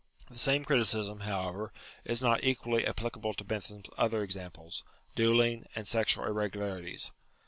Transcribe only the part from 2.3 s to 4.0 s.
equally applicable to Bentham's